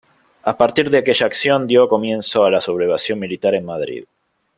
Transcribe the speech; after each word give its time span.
A 0.51 0.57
partir 0.57 0.89
de 0.89 0.97
aquella 0.97 1.27
acción 1.27 1.67
dio 1.67 1.87
comienzo 1.87 2.43
a 2.43 2.49
la 2.49 2.59
sublevación 2.59 3.19
militar 3.19 3.53
en 3.53 3.65
Madrid. 3.65 4.05